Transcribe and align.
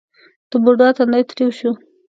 د 0.49 0.51
بوډا 0.63 0.87
تندی 0.97 1.21
ترېو 1.29 1.49
شو: 1.57 1.71